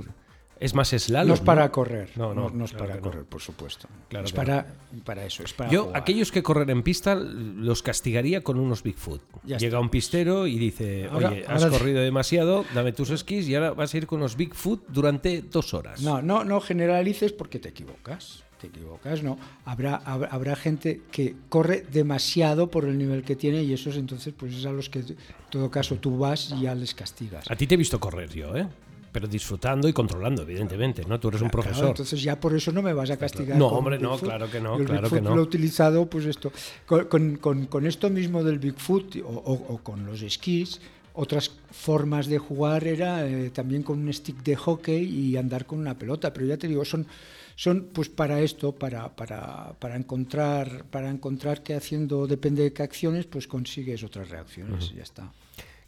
Es 0.62 0.75
más 0.75 0.91
slalom. 0.91 1.29
No 1.29 1.35
es 1.35 1.41
para 1.41 1.70
correr. 1.70 2.11
No, 2.17 2.32
no, 2.35 2.49
no, 2.50 2.64
es 2.64 2.70
claro 2.73 2.87
para 2.88 3.00
correr, 3.00 3.25
por 3.25 3.41
supuesto. 3.41 3.88
Claro 4.09 4.26
es 4.26 4.32
para, 4.32 4.67
para 5.05 5.25
eso, 5.25 5.43
es 5.43 5.53
para 5.53 5.70
Yo, 5.70 5.85
jugar. 5.87 6.00
aquellos 6.00 6.31
que 6.31 6.43
corren 6.43 6.70
en 6.70 6.82
pista, 6.82 7.14
los 7.17 7.82
castigaría 7.82 8.43
con 8.43 8.59
unos 8.59 8.82
Bigfoot. 8.82 9.20
Ya 9.44 9.59
Llega 9.59 9.81
un 9.81 9.88
pistero 9.91 10.47
y 10.47 10.59
dice, 10.59 11.09
Ahora- 11.11 11.31
oye, 11.31 11.44
has 11.49 11.64
ahora- 11.64 11.79
corrido 11.79 12.00
demasiado, 12.00 12.64
dame 12.75 12.93
tus 12.93 13.11
esquís 13.11 13.49
y 13.49 13.55
ahora 13.55 13.73
vas 13.73 13.93
a 13.93 13.97
ir 13.97 14.06
con 14.06 14.20
unos 14.20 14.37
Bigfoot 14.37 14.87
durante 14.88 15.43
dos 15.43 15.75
horas. 15.75 16.00
No, 16.00 16.23
no, 16.23 16.44
no 16.44 16.61
generalices 16.61 17.32
porque 17.32 17.59
te 17.59 17.69
equivocas. 17.70 18.44
Te 18.61 18.69
equivocas, 18.69 19.25
no. 19.25 19.38
Habrá, 19.64 19.97
habrá, 19.97 20.29
habrá 20.29 20.55
gente 20.55 21.00
que 21.11 21.35
corre 21.49 21.85
demasiado 21.93 22.70
por 22.70 22.85
el 22.85 22.97
nivel 22.97 23.25
que 23.25 23.35
tiene 23.35 23.64
y 23.64 23.73
esos 23.73 23.97
entonces, 23.97 24.32
pues 24.37 24.55
es 24.55 24.64
a 24.67 24.70
los 24.70 24.88
que, 24.88 25.00
en 25.00 25.17
todo 25.50 25.69
caso, 25.73 25.97
tú 25.97 26.17
vas 26.19 26.53
y 26.56 26.61
ya 26.62 26.75
les 26.76 26.94
castigas. 26.94 27.50
A 27.50 27.56
ti 27.56 27.67
te 27.67 27.75
he 27.75 27.76
visto 27.76 27.99
correr 27.99 28.31
yo, 28.32 28.55
¿eh? 28.56 28.69
Pero 29.12 29.29
disfrutando 29.29 29.87
y 29.88 29.93
controlando, 29.93 30.41
evidentemente, 30.43 31.05
¿no? 31.06 31.20
Tú 31.20 31.29
eres 31.29 31.43
un 31.43 31.50
Claro, 31.50 31.62
profesor. 31.62 31.88
entonces 31.91 32.23
ya 32.23 32.41
por 32.41 32.56
eso 32.56 32.73
no 32.73 32.81
me 32.81 32.94
vas 32.94 33.11
a 33.11 33.19
castigar. 33.19 33.59
No, 33.59 33.67
hombre, 33.69 33.99
no, 33.99 34.17
claro 34.19 34.50
que 34.50 34.59
no, 34.59 34.76
Yo 34.76 34.81
el 34.81 34.87
claro 34.87 35.11
que 35.11 35.20
no. 35.20 35.35
Lo 35.37 35.43
he 35.43 35.44
utilizado, 35.44 36.06
pues 36.06 36.25
esto. 36.25 36.50
Con, 36.87 37.37
con- 37.37 37.67
con- 37.67 37.87
esto 37.87 38.09
mismo 38.09 38.43
del 38.43 38.59
Bigfoot 38.59 39.17
o, 39.17 39.29
o- 39.29 39.75
o 39.75 39.79
con 39.82 40.06
los 40.06 40.23
esquís, 40.23 40.81
otras 41.12 41.50
formas 41.70 42.26
de 42.26 42.38
jugar 42.38 42.87
era 42.87 43.29
eh, 43.29 43.50
también 43.50 43.82
con 43.82 43.99
un 44.00 44.11
stick 44.11 44.43
de 44.43 44.56
hockey 44.56 45.05
y 45.05 45.37
andar 45.37 45.67
con 45.67 45.79
una 45.79 45.99
pelota. 45.99 46.32
Pero 46.32 46.47
ya 46.47 46.56
te 46.56 46.67
digo, 46.67 46.82
son, 46.87 47.06
son 47.55 47.88
pues 47.93 48.09
para 48.09 48.41
esto, 48.41 48.73
para, 48.73 49.14
para, 49.14 49.75
para 49.79 49.97
encontrar, 49.97 50.87
para 50.91 51.11
encontrar 51.11 51.62
que 51.62 51.75
haciendo 51.75 52.26
depende 52.26 52.62
de 52.62 52.73
qué 52.73 52.82
acciones, 52.82 53.26
pues 53.26 53.47
consigues 53.47 54.03
otras 54.05 54.31
reacciones 54.31 54.91
y 54.91 54.97
ya 54.97 55.03
está. 55.03 55.31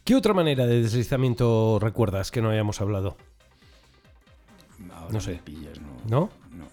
¿Qué 0.05 0.15
otra 0.15 0.33
manera 0.33 0.65
de 0.67 0.81
deslizamiento 0.83 1.79
recuerdas 1.81 2.29
que 2.31 2.41
no 2.41 2.49
hayamos 2.51 2.79
hablado? 2.79 3.17
Ahora 4.93 5.11
No 5.11 5.19
sé. 5.19 5.31
me 5.31 5.37
pillas, 5.39 5.79
¿no? 5.81 5.87
¿No? 6.07 6.29
No. 6.55 6.65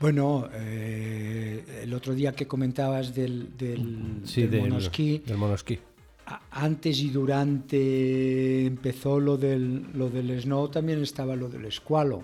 Bueno, 0.00 0.48
eh, 0.54 1.82
el 1.84 1.92
otro 1.94 2.14
día 2.14 2.32
que 2.32 2.46
comentabas 2.46 3.14
del, 3.14 3.56
del, 3.56 4.22
Sí, 4.24 4.42
del 4.42 4.50
del, 4.50 4.60
monosquí, 4.62 5.18
del 5.18 5.36
monosquí. 5.36 5.78
a- 6.26 6.40
antes 6.50 6.98
y 7.00 7.10
durante 7.10 8.66
empezó 8.66 9.20
lo 9.20 9.36
del, 9.36 9.92
lo 9.92 10.08
del 10.08 10.40
snow, 10.40 10.68
también 10.68 11.02
estaba 11.02 11.36
lo 11.36 11.48
del 11.50 11.66
escualo. 11.66 12.22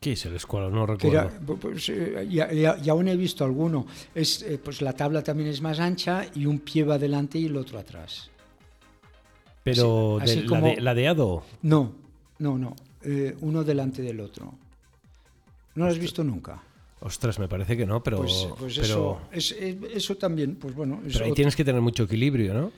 ¿Qué 0.00 0.12
es 0.12 0.24
el 0.26 0.36
escualo? 0.36 0.70
No 0.70 0.86
recuerdo. 0.86 1.18
era, 1.28 1.30
pues, 1.60 1.88
eh, 1.90 2.26
y, 2.30 2.40
y- 2.40 2.84
y 2.84 2.88
aún 2.88 3.08
he 3.08 3.16
visto 3.16 3.44
alguno. 3.44 3.84
Es, 4.14 4.42
eh, 4.42 4.58
pues 4.62 4.80
la 4.80 4.92
tabla 4.94 5.22
también 5.24 5.48
es 5.50 5.60
más 5.60 5.78
ancha 5.80 6.24
y 6.36 6.46
un 6.46 6.60
pie 6.60 6.84
va 6.84 6.94
adelante 6.94 7.38
y 7.38 7.46
el 7.46 7.56
otro 7.56 7.78
atrás. 7.80 8.30
Pero 9.62 10.18
así 10.20 10.40
de- 10.40 10.46
como- 10.46 10.66
de. 10.66 10.80
No, 11.62 11.92
no, 12.38 12.58
no. 12.58 12.74
eh, 13.02 13.34
uno 13.40 13.64
delante 13.64 14.02
del 14.02 14.20
otro. 14.20 14.52
¿No 15.74 15.84
lo 15.84 15.90
has 15.90 15.98
visto 15.98 16.22
nunca? 16.24 16.62
Ostras, 17.00 17.38
me 17.38 17.48
parece 17.48 17.76
que 17.76 17.86
no, 17.86 18.02
pero, 18.02 18.18
Pues, 18.18 18.46
pues 18.58 18.74
pero, 18.78 18.84
eso, 18.84 19.20
es- 19.32 19.52
es- 19.52 19.76
eso 19.94 20.16
también, 20.16 20.56
pues 20.56 20.74
bueno. 20.74 21.00
es 21.06 21.14
pero 21.14 21.24
ahí 21.24 21.30
otro- 21.30 21.36
tienes 21.36 21.56
que 21.56 21.64
tener 21.64 21.80
mucho 21.80 22.02
equilibrio, 22.02 22.52
¿no? 22.52 22.72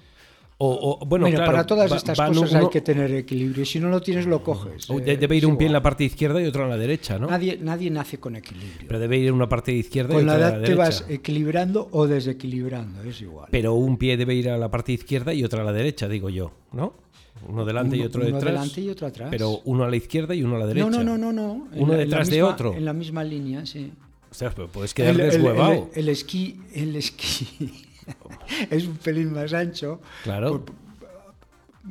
O, 0.64 0.98
o, 1.02 1.06
bueno, 1.06 1.24
Mira, 1.26 1.38
claro, 1.38 1.50
para 1.52 1.66
todas 1.66 1.90
va- 1.90 1.96
estas 1.96 2.16
cosas 2.16 2.52
uno- 2.52 2.60
hay 2.60 2.68
que 2.70 2.80
tener 2.82 3.12
equilibrio. 3.14 3.64
y 3.64 3.66
Si 3.66 3.80
no 3.80 3.88
lo 3.88 4.00
tienes, 4.00 4.26
lo 4.26 4.44
coges. 4.44 4.88
o 4.90 5.00
de- 5.00 5.16
debe 5.16 5.36
ir 5.36 5.44
un 5.46 5.56
pie 5.56 5.66
en 5.66 5.72
la 5.72 5.82
parte 5.82 6.04
izquierda 6.04 6.40
y 6.40 6.44
otro 6.46 6.62
en 6.62 6.70
la 6.70 6.76
derecha, 6.76 7.18
¿no? 7.18 7.26
Nadie, 7.26 7.58
nadie 7.60 7.90
nace 7.90 8.18
con 8.18 8.36
equilibrio. 8.36 8.86
Pero 8.86 9.00
debe 9.00 9.18
ir 9.18 9.32
una 9.32 9.48
parte 9.48 9.72
izquierda 9.72 10.14
y 10.14 10.16
con 10.18 10.26
la 10.26 10.34
otra 10.34 10.46
a 10.46 10.48
edad 10.50 10.58
la 10.60 10.64
te 10.64 10.70
derecha. 10.70 10.84
vas 10.84 11.04
equilibrando 11.08 11.88
o 11.90 12.06
desequilibrando, 12.06 13.02
es 13.02 13.20
igual. 13.22 13.48
Pero 13.50 13.74
un 13.74 13.96
pie 13.96 14.16
debe 14.16 14.34
ir 14.36 14.50
a 14.50 14.56
la 14.56 14.70
parte 14.70 14.92
izquierda 14.92 15.34
y 15.34 15.42
otro 15.42 15.62
a 15.62 15.64
la 15.64 15.72
derecha, 15.72 16.06
digo 16.06 16.30
yo, 16.30 16.52
¿no? 16.72 16.94
Uno 17.48 17.64
delante 17.64 17.96
y 17.96 18.00
Uno- 18.00 18.08
otro 18.08 18.20
uno 18.22 18.36
detrás. 18.36 18.52
delante 18.52 18.80
y 18.82 18.88
otro 18.88 19.06
atrás. 19.08 19.28
Pero 19.32 19.60
uno 19.64 19.82
a 19.82 19.90
la 19.90 19.96
izquierda 19.96 20.32
y 20.34 20.44
uno 20.44 20.54
a 20.54 20.58
la 20.60 20.66
derecha. 20.66 20.88
no, 20.88 21.02
no, 21.02 21.18
no, 21.18 21.32
no, 21.32 21.32
no. 21.32 21.68
Uno 21.74 21.86
la- 21.92 21.98
la 21.98 22.04
detrás 22.04 22.28
de 22.30 22.36
misma- 22.36 22.48
otro. 22.52 22.74
En 22.74 22.84
la 22.84 22.92
misma 22.92 23.24
línea, 23.24 23.66
sí. 23.66 23.90
Ostras, 24.30 24.54
pero 24.54 24.68
puedes 24.68 24.94
quedar 24.94 25.14
El- 25.14 25.20
el- 25.22 25.30
deshuevado. 25.32 25.90
El, 25.94 26.02
el 26.04 26.08
esquí, 26.10 26.60
el 26.72 26.94
esquí 26.94 27.48
es 28.70 28.86
un 28.86 28.96
pelín 28.96 29.32
más 29.32 29.52
ancho. 29.52 30.00
Claro. 30.24 30.64
Por- 30.64 30.74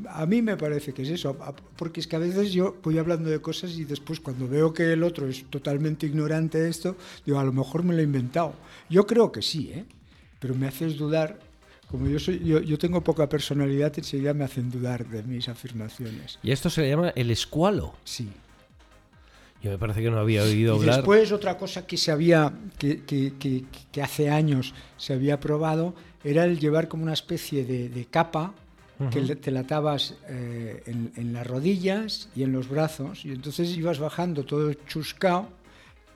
A 0.10 0.26
mí 0.26 0.42
me 0.42 0.56
parece 0.56 0.94
que 0.94 1.02
es 1.02 1.10
eso, 1.10 1.36
porque 1.76 2.00
es 2.00 2.08
que 2.08 2.16
a 2.16 2.20
veces 2.20 2.54
yo 2.54 2.78
voy 2.82 2.98
hablando 2.98 3.30
de 3.30 3.40
cosas 3.42 3.72
y 3.72 3.84
después 3.84 4.22
cuando 4.22 4.48
veo 4.48 4.74
que 4.74 4.94
el 4.94 5.04
otro 5.04 5.28
es 5.28 5.44
totalmente 5.50 6.06
ignorante 6.06 6.60
de 6.60 6.70
esto, 6.70 6.96
digo, 7.26 7.40
a 7.40 7.44
lo 7.44 7.52
mejor 7.52 7.84
me 7.84 7.94
lo 7.94 8.00
he 8.00 8.04
inventado. 8.04 8.54
Yo 8.90 9.06
creo 9.06 9.32
que 9.34 9.42
sí, 9.42 9.70
¿eh? 9.74 9.86
pero 10.40 10.56
me 10.56 10.68
haces 10.68 10.98
dudar. 10.98 11.40
Como 11.90 12.08
yo, 12.08 12.20
soy, 12.20 12.40
yo, 12.40 12.62
yo 12.62 12.78
tengo 12.78 13.02
poca 13.04 13.28
personalidad, 13.28 13.92
enseguida 13.98 14.34
me 14.34 14.46
hacen 14.46 14.72
dudar 14.72 15.06
de 15.08 15.24
mis 15.24 15.50
afirmaciones. 15.50 16.40
Y 16.42 16.52
esto 16.52 16.70
se 16.70 16.82
le 16.84 16.90
llama 16.90 17.10
el 17.10 17.30
escualo. 17.30 17.94
Sí. 18.06 18.30
Yo 19.64 19.70
me 19.72 19.78
parece 19.78 20.02
que 20.02 20.10
no 20.10 20.18
había 20.20 20.44
oído 20.44 20.76
Y 20.76 20.80
hablar. 20.80 20.96
después 20.98 21.32
otra 21.32 21.58
cosa 21.58 21.86
que 21.86 21.96
se 21.98 22.12
había, 22.12 22.52
que, 22.80 23.04
que- 23.04 23.34
que- 23.38 23.64
que 23.92 24.02
hace 24.02 24.30
años 24.30 24.74
se 24.98 25.14
había 25.14 25.40
probado, 25.40 25.94
era 26.24 26.46
el 26.46 26.60
llevar 26.60 26.88
como 26.88 27.04
una 27.04 27.14
especie 27.14 27.64
de, 27.66 27.90
de 27.90 28.06
capa 28.06 28.54
que 29.12 29.22
te 29.36 29.50
la 29.50 29.62
atabas 29.62 30.14
eh, 30.30 30.84
en, 30.86 31.12
en 31.16 31.34
las 31.34 31.48
rodillas 31.48 32.30
y 32.36 32.44
en 32.44 32.52
los 32.52 32.70
brazos, 32.70 33.26
y 33.26 33.32
entonces 33.32 33.76
ibas 33.76 33.98
bajando 33.98 34.44
todo 34.46 34.72
chuscao 34.88 35.50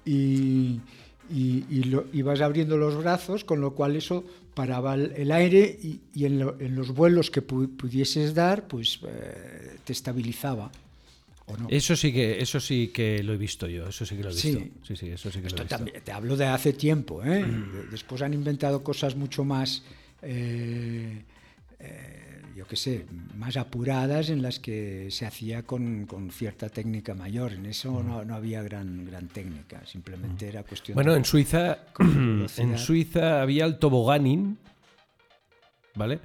y, 0.06 0.82
y, 1.30 1.66
y 1.70 1.84
lo, 1.86 2.06
ibas 2.14 2.42
abriendo 2.42 2.78
los 2.78 2.96
brazos, 2.96 3.44
con 3.44 3.60
lo 3.60 3.74
cual 3.74 3.96
eso 3.96 4.24
paraba 4.54 4.94
el, 4.94 5.14
el 5.18 5.32
aire 5.32 5.78
y, 5.82 6.00
y 6.14 6.26
en, 6.26 6.38
lo, 6.40 6.60
en, 6.60 6.76
los 6.76 6.92
vuelos 6.94 7.32
que 7.32 7.42
pu 7.42 7.70
pudieses 7.76 8.36
dar, 8.36 8.68
pues 8.68 9.00
eh, 9.08 9.78
te 9.84 9.92
estabilizaba. 9.92 10.72
¿O 11.48 11.58
no? 11.58 11.68
Eso 11.70 11.96
sí 11.96 12.12
que 12.12 12.42
eso 12.42 12.60
sí 12.60 12.88
que 12.94 13.22
lo 13.24 13.34
he 13.34 13.38
visto 13.38 13.68
yo, 13.68 13.88
eso 13.88 14.06
sí 14.06 14.16
que 14.18 14.24
lo 14.24 14.30
he 14.30 14.34
visto. 14.34 14.48
Sí, 14.60 14.72
sí, 14.84 14.96
sí 14.96 15.10
eso 15.10 15.32
sí 15.32 15.40
que 15.42 15.48
Esto 15.48 15.58
lo 15.58 15.62
he 15.62 15.66
visto. 15.66 15.78
también, 15.78 16.02
te 16.04 16.12
hablo 16.12 16.36
de 16.38 16.46
hace 16.46 16.74
tiempo, 16.74 17.24
¿eh? 17.24 17.44
De- 17.46 17.86
Después 17.92 18.22
han 18.22 18.34
inventado 18.34 18.84
cosas 18.84 19.16
mucho 19.16 19.44
más, 19.44 19.84
eh, 20.22 21.24
eh, 21.80 22.42
yo 22.56 22.66
qué 22.66 22.76
sé, 22.76 23.06
más 23.36 23.58
apuradas 23.58 24.30
en 24.30 24.42
las 24.42 24.60
que 24.60 25.08
se 25.12 25.26
hacía 25.26 25.64
con, 25.64 26.06
con 26.06 26.32
cierta 26.32 26.70
técnica 26.70 27.14
mayor. 27.14 27.54
En 27.54 27.66
eso 27.66 28.02
no, 28.02 28.24
no 28.26 28.34
había 28.36 28.64
gran, 28.64 29.06
gran 29.06 29.28
técnica, 29.28 29.86
simplemente 29.86 30.48
era 30.48 30.64
cuestión 30.64 30.96
Bueno, 30.96 31.12
de... 31.12 31.18
en 31.20 31.26
Suiza, 31.26 31.80
en 32.58 32.78
Suiza 32.78 33.42
había 33.42 33.66
el 33.66 33.78
toboganin, 33.78 34.58
¿vale? 35.96 36.20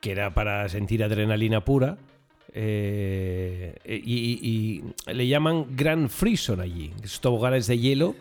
Que 0.00 0.12
era 0.12 0.32
para 0.32 0.68
sentir 0.68 1.02
adrenalina 1.02 1.64
pura. 1.64 1.98
Eh, 2.52 3.74
y, 3.86 4.82
y- 5.06 5.12
le 5.12 5.26
llaman 5.26 5.66
Grand 5.76 6.08
Frison 6.08 6.60
allí. 6.60 6.92
Es 7.02 7.20
toboganes 7.20 7.66
de 7.66 7.78
hielo 7.78 8.14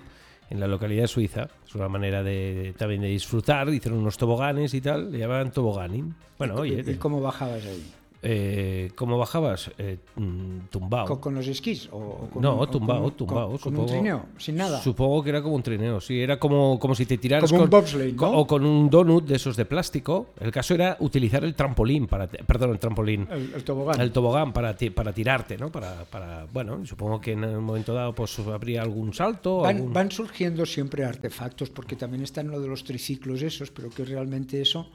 en 0.50 0.60
la 0.60 0.68
localidad 0.68 1.04
de 1.04 1.08
Suiza. 1.08 1.50
Es 1.68 1.76
una 1.76 1.90
manera 1.90 2.24
de, 2.24 2.74
también 2.78 3.02
de 3.02 3.08
disfrutar. 3.10 3.68
Hicieron 3.70 4.00
unos 4.00 4.18
toboganes 4.18 4.74
y 4.74 4.82
tal. 4.82 5.12
Le 5.12 5.20
llamaban 5.20 5.52
toboganin. 5.52 6.14
Bueno, 6.38 6.56
oye, 6.56 6.84
¿Y 6.86 6.96
cómo 6.96 7.20
bajabas 7.22 7.66
ahí? 7.66 7.84
Eh, 8.24 8.92
¿cómo 8.96 9.18
bajabas? 9.18 9.72
Eh, 9.78 9.98
mm, 10.16 10.68
tumbao. 10.72 11.06
¿Con, 11.06 11.20
con 11.20 11.36
los 11.36 11.48
esquís? 11.48 11.88
O, 11.92 12.28
con 12.34 12.42
no, 12.42 12.56
un- 12.56 12.60
o 12.62 12.68
tumbado, 12.68 13.02
con- 13.04 13.12
tumbado. 13.16 13.50
Con, 13.50 13.60
supongo, 13.60 13.82
un 13.84 13.88
trineo, 13.88 14.26
sin 14.38 14.56
nada. 14.56 14.82
Supongo 14.82 15.24
que 15.24 15.30
era 15.30 15.42
como 15.42 15.56
un 15.56 15.64
trineo, 15.64 16.02
sí. 16.02 16.20
Era 16.20 16.40
como, 16.40 16.80
como 16.80 16.96
si 16.96 17.06
te 17.06 17.18
tiraras 17.18 17.50
Como 17.50 17.64
un 17.64 17.70
bobsleigh, 17.70 18.16
o 18.20 18.48
con 18.48 18.66
un 18.66 18.90
donut 18.90 19.26
de 19.26 19.36
esos 19.36 19.56
de 19.56 19.66
plástico. 19.66 20.28
El 20.40 20.52
caso 20.52 20.74
era 20.74 20.98
utilizar 21.00 21.44
el 21.44 21.54
trampolín 21.56 22.08
para, 22.08 22.28
perdón, 22.28 22.72
el 22.72 22.80
trampolín, 22.80 23.28
El, 23.32 23.54
el 23.54 23.64
tobogán. 23.64 24.02
el 24.02 24.12
tobogán 24.12 24.52
para, 24.54 24.76
ti- 24.76 24.90
para 24.90 25.14
tirarte, 25.14 25.58
¿no? 25.58 25.72
Para, 25.72 26.04
para, 26.06 26.46
bueno, 26.52 26.86
supongo 26.86 27.22
que 27.22 27.34
en 27.34 27.46
un 27.46 27.64
momento 27.64 27.94
dado 27.94 28.14
pues 28.14 28.38
habría 28.40 28.82
algún 28.82 29.14
salto. 29.14 29.58
Van, 29.60 29.76
algún- 29.78 29.94
van 29.94 30.12
surgiendo 30.12 30.66
siempre 30.66 31.06
artefactos, 31.06 31.70
porque 31.70 31.96
también 31.96 32.24
están 32.24 32.48
lo 32.50 32.60
de 32.60 32.68
los 32.68 32.84
triciclos 32.84 33.42
esos, 33.42 33.70
pero 33.72 33.90
que 33.90 34.04
realmente 34.06 34.60
eso... 34.62 34.88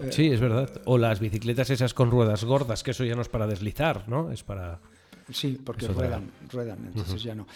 eh, 0.00 0.10
Sí, 0.12 0.28
es 0.28 0.40
verdad. 0.40 0.70
O 0.84 0.98
las 0.98 1.20
bicicletas 1.20 1.70
esas 1.70 1.94
con 1.94 2.10
ruedas 2.10 2.44
gordas, 2.44 2.82
que 2.82 2.90
eso 2.92 3.04
ya 3.04 3.14
no 3.14 3.22
es 3.22 3.28
para 3.28 3.46
deslizar, 3.46 4.08
¿no? 4.08 4.30
Es 4.30 4.42
para... 4.42 4.78
Sí, 5.30 5.58
porque 5.62 5.84
Es 5.86 5.90
otra. 5.90 6.02
ruedan, 6.06 6.30
ruedan, 6.50 6.78
entonces 6.86 7.22
ya 7.22 7.34
no. 7.34 7.46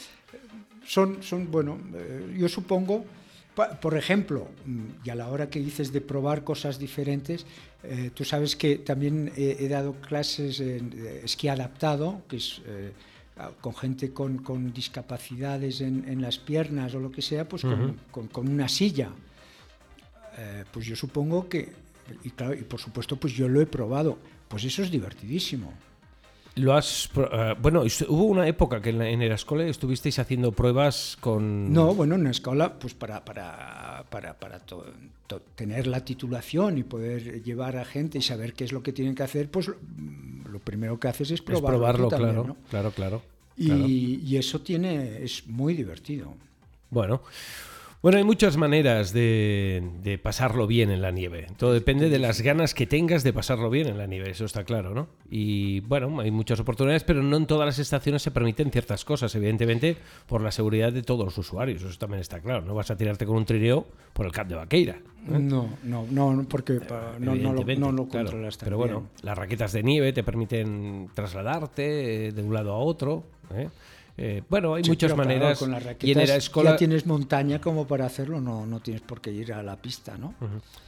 Son, 0.86 1.22
son 1.22 1.50
bueno, 1.50 1.78
eh, 1.94 2.34
yo 2.38 2.48
supongo, 2.48 3.04
pa- 3.54 3.80
por 3.80 3.96
ejemplo, 3.96 4.48
mm, 4.66 4.84
y 5.04 5.10
a 5.10 5.14
la 5.14 5.28
hora 5.28 5.48
que 5.48 5.58
dices 5.60 5.92
de 5.92 6.00
probar 6.00 6.44
cosas 6.44 6.78
diferentes, 6.78 7.46
eh, 7.82 8.10
tú 8.14 8.24
sabes 8.24 8.56
que 8.56 8.76
también 8.78 9.32
he, 9.36 9.56
he 9.64 9.68
dado 9.68 9.94
clases 9.94 10.60
en 10.60 10.90
de 10.90 11.24
esquí 11.24 11.48
adaptado, 11.48 12.22
que 12.28 12.36
es 12.36 12.60
eh, 12.66 12.92
con 13.62 13.74
gente 13.74 14.12
con, 14.12 14.38
con 14.38 14.72
discapacidades 14.72 15.80
en, 15.80 16.04
en 16.06 16.20
las 16.20 16.38
piernas 16.38 16.94
o 16.94 17.00
lo 17.00 17.10
que 17.10 17.22
sea, 17.22 17.48
pues 17.48 17.62
con, 17.62 17.98
con- 18.10 18.28
con 18.28 18.48
una 18.48 18.68
silla. 18.68 19.08
Eh, 20.38 20.64
pues 20.70 20.86
yo 20.86 20.96
supongo 20.96 21.48
que, 21.48 21.72
y 22.24 22.30
claro, 22.30 22.54
y 22.54 22.62
por 22.62 22.80
supuesto, 22.80 23.16
pues 23.16 23.32
yo 23.34 23.48
lo 23.48 23.60
he 23.60 23.66
probado. 23.66 24.18
Pues 24.48 24.64
eso 24.64 24.82
es 24.82 24.90
divertidísimo. 24.90 25.72
Lo 26.56 26.74
has... 26.74 27.08
eh, 27.16 27.54
bueno, 27.62 27.82
hubo 28.08 28.24
una 28.24 28.46
época 28.46 28.82
que 28.82 28.90
en, 28.90 28.98
la, 28.98 29.08
en 29.08 29.22
Erascole 29.22 29.70
estuvisteis 29.70 30.18
haciendo 30.18 30.52
pruebas 30.52 31.16
con... 31.18 31.72
No, 31.72 31.94
bueno, 31.94 32.14
en 32.16 32.24
la 32.24 32.30
escuela, 32.30 32.78
pues 32.78 32.92
para, 32.92 33.24
para, 33.24 34.04
para, 34.10 34.38
para 34.38 34.58
to- 34.60 34.84
to- 35.26 35.40
tener 35.54 35.86
la 35.86 36.04
titulación 36.04 36.76
y 36.76 36.82
poder 36.82 37.42
llevar 37.42 37.78
a 37.78 37.86
gente 37.86 38.18
y 38.18 38.22
saber 38.22 38.52
qué 38.52 38.64
es 38.64 38.72
lo 38.72 38.82
que 38.82 38.92
tienen 38.92 39.14
que 39.14 39.22
hacer, 39.22 39.50
pues 39.50 39.68
mm, 39.70 40.48
lo 40.50 40.58
primero 40.58 41.00
que 41.00 41.08
haces 41.08 41.30
es 41.30 41.40
Es 41.40 41.40
probarlo. 41.40 41.68
tú 41.70 41.78
probarlo, 41.78 42.08
también, 42.08 42.30
claro, 42.32 42.48
¿no? 42.48 42.56
claro, 42.68 42.90
claro. 42.90 43.22
Y, 43.56 43.66
claro. 43.68 43.86
y 43.88 44.36
eso 44.36 44.60
tiene, 44.60 45.22
es 45.24 45.46
muy 45.46 45.72
divertido. 45.72 46.34
Bueno. 46.90 47.22
Bueno, 48.02 48.18
hay 48.18 48.24
muchas 48.24 48.56
maneras 48.56 49.12
de, 49.12 49.80
de 50.02 50.18
pasarlo 50.18 50.66
bien 50.66 50.90
en 50.90 51.02
la 51.02 51.12
nieve. 51.12 51.46
Todo 51.56 51.72
depende 51.72 52.08
de 52.10 52.18
las 52.18 52.40
ganas 52.40 52.74
que 52.74 52.84
tengas 52.84 53.22
de 53.22 53.32
pasarlo 53.32 53.70
bien 53.70 53.86
en 53.86 53.96
la 53.96 54.08
nieve, 54.08 54.28
eso 54.30 54.44
está 54.44 54.64
claro, 54.64 54.92
¿no? 54.92 55.06
Y 55.30 55.80
bueno, 55.82 56.18
hay 56.20 56.32
muchas 56.32 56.58
oportunidades, 56.58 57.04
pero 57.04 57.22
no 57.22 57.36
en 57.36 57.46
todas 57.46 57.64
las 57.64 57.78
estaciones 57.78 58.20
se 58.22 58.32
permiten 58.32 58.72
ciertas 58.72 59.04
cosas, 59.04 59.32
evidentemente, 59.36 59.96
por 60.26 60.40
la 60.40 60.50
seguridad 60.50 60.92
de 60.92 61.02
todos 61.04 61.24
los 61.24 61.38
usuarios, 61.38 61.80
eso 61.84 61.96
también 61.96 62.20
está 62.20 62.40
claro. 62.40 62.62
No 62.62 62.74
vas 62.74 62.90
a 62.90 62.96
tirarte 62.96 63.24
con 63.24 63.36
un 63.36 63.44
trineo 63.44 63.86
por 64.14 64.26
el 64.26 64.32
Cap 64.32 64.48
de 64.48 64.56
Vaqueira. 64.56 64.98
No, 65.28 65.38
no, 65.38 65.68
no, 66.10 66.32
no, 66.34 66.44
porque 66.48 66.80
pa- 66.80 67.14
no, 67.20 67.36
no, 67.36 67.52
lo, 67.52 67.62
no 67.64 67.92
lo 67.92 68.08
claro. 68.08 68.26
controlas 68.26 68.56
Pero 68.56 68.78
bueno, 68.78 68.98
bien. 69.02 69.10
las 69.22 69.38
raquetas 69.38 69.72
de 69.72 69.84
nieve 69.84 70.12
te 70.12 70.24
permiten 70.24 71.08
trasladarte 71.14 72.26
eh, 72.26 72.32
de 72.32 72.42
un 72.42 72.52
lado 72.52 72.72
a 72.72 72.78
otro. 72.78 73.22
¿eh? 73.54 73.68
Eh, 74.18 74.42
bueno, 74.48 74.74
hay 74.74 74.84
Sí, 74.84 74.90
muchas 74.90 75.12
claro, 75.14 75.28
maneras. 75.28 75.58
con 75.58 75.70
las 75.70 75.80
y 75.82 75.84
en 75.84 75.88
raquetas 75.92 76.28
Erascola, 76.30 76.70
ya 76.72 76.76
tienes 76.76 77.06
montaña 77.06 77.60
como 77.60 77.86
para 77.86 78.04
hacerlo, 78.06 78.40
no, 78.40 78.66
no 78.66 78.80
tienes 78.80 79.02
por 79.02 79.20
qué 79.20 79.32
ir 79.32 79.52
a 79.52 79.62
la 79.62 79.80
pista, 79.80 80.18
¿no? 80.18 80.34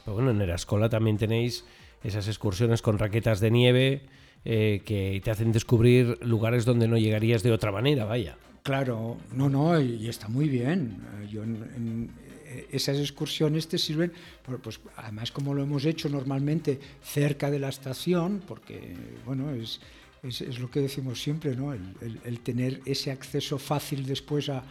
Pero 0.03 0.13
bueno, 0.15 0.31
en 0.31 0.41
Erascola 0.41 0.89
también 0.89 1.17
tenéis 1.17 1.65
esas 2.03 2.27
excursiones 2.27 2.81
con 2.83 2.99
raquetas 2.99 3.39
de 3.39 3.49
nieve 3.51 4.01
eh, 4.45 4.81
que 4.85 5.19
te 5.23 5.31
hacen 5.31 5.51
descubrir 5.51 6.19
lugares 6.23 6.65
donde 6.65 6.87
no 6.87 6.97
llegarías 6.97 7.41
de 7.41 7.51
otra 7.51 7.71
manera, 7.71 8.05
vaya. 8.05 8.37
Claro, 8.61 9.17
no, 9.33 9.49
no, 9.49 9.79
y, 9.81 10.07
está 10.07 10.27
muy 10.27 10.47
bien. 10.49 10.97
Eh, 11.23 11.27
Yo 11.31 11.43
en- 11.43 11.63
en- 11.75 12.25
esas 12.71 12.97
excursiones 12.99 13.67
te 13.67 13.77
sirven, 13.77 14.13
pues 14.61 14.79
además 14.95 15.31
como 15.31 15.53
lo 15.53 15.63
hemos 15.63 15.83
hecho 15.83 16.07
normalmente 16.09 16.79
cerca 17.03 17.51
de 17.51 17.59
la 17.59 17.67
estación, 17.69 18.41
porque 18.47 18.95
bueno, 19.25 19.49
es, 19.51 19.81
es, 20.27 20.59
lo 20.59 20.69
que 20.69 20.81
decimos 20.81 21.21
siempre, 21.21 21.55
¿no? 21.55 21.73
El, 21.73 22.39
tener 22.41 22.81
ese 22.85 23.11
acceso 23.11 23.57
fácil 23.57 24.05
después 24.05 24.49
a, 24.49 24.63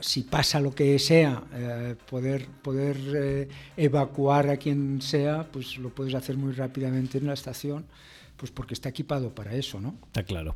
si 0.00 0.22
pasa 0.24 0.60
lo 0.60 0.74
que 0.74 0.98
sea, 0.98 1.42
eh, 1.54 1.94
poder, 2.08 2.48
poder 2.62 2.96
eh, 3.14 3.48
evacuar 3.76 4.50
a 4.50 4.56
quien 4.56 5.00
sea, 5.00 5.46
pues 5.50 5.78
lo 5.78 5.90
puedes 5.90 6.14
hacer 6.14 6.36
muy 6.36 6.52
rápidamente 6.52 7.18
en 7.18 7.26
la 7.26 7.34
estación, 7.34 7.84
pues 8.36 8.50
porque 8.50 8.74
está 8.74 8.88
equipado 8.88 9.32
para 9.32 9.54
eso, 9.54 9.80
¿no? 9.80 9.94
Está 10.06 10.24
claro. 10.24 10.54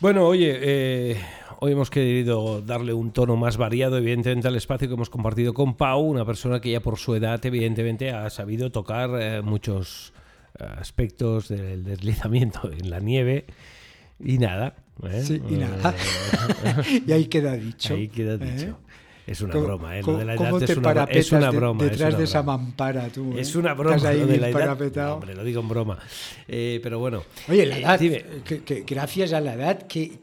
Bueno, 0.00 0.26
oye, 0.26 0.58
eh, 0.60 1.20
hoy 1.60 1.70
hemos 1.70 1.88
querido 1.88 2.60
darle 2.60 2.92
un 2.92 3.12
tono 3.12 3.36
más 3.36 3.56
variado, 3.56 3.96
evidentemente, 3.96 4.48
al 4.48 4.56
espacio 4.56 4.88
que 4.88 4.94
hemos 4.94 5.08
compartido 5.08 5.54
con 5.54 5.76
Pau, 5.76 6.00
una 6.00 6.24
persona 6.24 6.60
que 6.60 6.72
ya 6.72 6.80
por 6.80 6.98
su 6.98 7.14
edad, 7.14 7.44
evidentemente, 7.46 8.10
ha 8.10 8.28
sabido 8.28 8.72
tocar 8.72 9.42
muchos 9.44 10.12
aspectos 10.58 11.48
del 11.48 11.84
deslizamiento 11.84 12.70
en 12.78 12.90
la 12.90 13.00
nieve. 13.00 13.44
Y 14.24 14.38
nada. 14.38 14.74
¿eh? 15.02 15.22
Sí, 15.26 15.42
y 15.50 15.54
nada. 15.54 15.94
Eh, 16.64 17.02
y 17.06 17.12
ahí 17.12 17.26
queda 17.26 17.56
dicho. 17.56 17.94
Ahí 17.94 18.08
queda 18.08 18.34
¿eh? 18.34 18.38
dicho. 18.56 18.78
Es 19.26 19.40
una 19.40 19.54
¿Cómo- 19.54 19.64
broma, 19.64 19.98
¿eh? 19.98 20.02
Lo 20.06 20.18
de 20.18 20.24
la 20.26 20.34
edad 20.34 20.62
es 20.62 20.76
una, 20.76 20.92
bro- 20.92 21.08
es 21.10 21.28
parapetas 21.30 21.32
una 21.32 21.50
de- 21.50 21.56
broma. 21.56 21.84
es 21.84 21.90
Detrás 21.92 22.08
una 22.10 22.18
de 22.18 22.24
esa 22.24 22.42
broma. 22.42 22.58
mampara, 22.58 23.08
tú. 23.08 23.32
¿eh? 23.36 23.40
Es 23.40 23.56
una 23.56 23.72
broma 23.74 23.96
Estás 23.96 24.10
ahí 24.10 24.20
lo 24.20 24.26
de 24.26 24.36
la 24.36 24.46
bien 24.48 24.58
edad. 24.58 24.66
parapetado. 24.66 25.08
No, 25.08 25.14
hombre, 25.14 25.34
lo 25.34 25.44
digo 25.44 25.60
en 25.62 25.68
broma. 25.68 25.98
Eh, 26.46 26.78
pero 26.82 26.98
bueno. 26.98 27.22
Oye, 27.48 27.64
la 27.66 27.78
edad, 27.78 27.98
que, 27.98 28.62
que 28.62 28.84
gracias 28.86 29.32
a 29.32 29.40
la 29.40 29.54
edad 29.54 29.86
que 29.86 30.18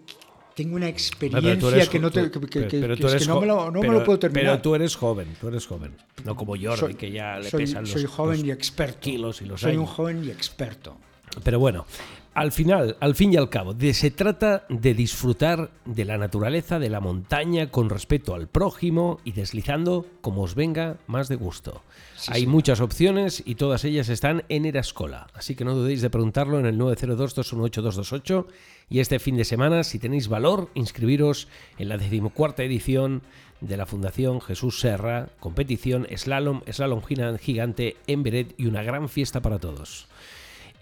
tengo 0.55 0.75
una 0.75 0.87
experiencia 0.87 1.87
que 1.87 1.99
no 1.99 2.09
me 2.11 3.87
lo, 3.87 4.03
puedo 4.03 4.19
terminar. 4.19 4.53
Pero 4.53 4.61
tú 4.61 4.75
eres 4.75 4.95
joven, 4.95 5.35
tú 5.39 5.47
eres 5.47 5.65
joven. 5.65 5.95
No 6.25 6.35
como 6.35 6.55
Soy- 6.55 6.95
que 6.95 7.11
ya 7.11 7.39
le 7.39 7.49
soy, 7.49 7.65
pesan 7.65 7.83
los, 7.83 7.91
soy 7.91 8.05
joven 8.05 8.39
los 8.39 8.47
y 8.47 8.51
experto. 8.51 8.99
kilos 8.99 9.41
y 9.41 9.45
los 9.45 9.61
soy 9.61 9.77
un 9.77 9.85
joven 9.85 10.23
y 10.23 10.29
experto. 10.29 10.97
Pero 11.43 11.59
bueno, 11.59 11.85
al 12.33 12.51
final, 12.53 12.95
al 13.01 13.15
fin 13.15 13.33
y 13.33 13.37
al 13.37 13.49
cabo, 13.49 13.73
de- 13.73 13.93
se 13.93 14.09
trata 14.11 14.65
de 14.69 14.93
disfrutar 14.93 15.71
de 15.85 16.05
la 16.05 16.17
naturaleza, 16.17 16.79
de 16.79 16.89
la 16.89 16.99
montaña, 17.01 17.71
con 17.71 17.89
respeto 17.89 18.33
al 18.35 18.47
prójimo 18.47 19.19
y 19.25 19.33
deslizando 19.33 20.05
como 20.21 20.43
os 20.43 20.55
venga 20.55 20.97
más 21.07 21.27
de 21.27 21.35
gusto. 21.35 21.81
Hay 22.27 22.47
muchas 22.47 22.79
opciones 22.81 23.41
y 23.45 23.55
todas 23.55 23.83
ellas 23.83 24.07
están 24.09 24.43
en 24.47 24.65
Erascola, 24.65 25.27
así 25.33 25.55
que 25.55 25.65
no 25.65 25.75
dudéis 25.75 26.01
de 26.01 26.09
preguntarlo 26.09 26.59
en 26.59 26.65
el 26.67 26.77
902-218-228 26.77 28.45
y 28.89 28.99
este 28.99 29.19
fin 29.19 29.35
de 29.37 29.45
semana, 29.45 29.83
si 29.83 29.99
tenéis 29.99 30.27
valor, 30.27 30.69
inscribiros 30.73 31.47
en 31.77 31.89
la 31.89 31.97
decimocuarta 31.97 32.63
edición 32.63 33.21
de 33.61 33.77
la 33.77 33.85
Fundación 33.85 34.41
Jesús 34.41 34.79
Serra, 34.79 35.29
competición 35.39 36.07
slalom, 36.15 36.61
slalom 36.71 37.01
gigante 37.01 37.95
en 38.07 38.23
Beret 38.23 38.53
y 38.57 38.65
una 38.65 38.83
gran 38.83 39.07
fiesta 39.09 39.41
para 39.41 39.59
todos. 39.59 40.07